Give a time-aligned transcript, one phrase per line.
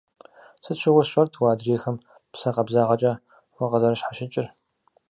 [0.63, 1.95] Сыт щыгъуи сщӀэрт уэ адрейхэм
[2.31, 3.13] псэ къабзагъэкӀэ
[3.59, 4.47] уакъызэрыщхьэщыкӀыр.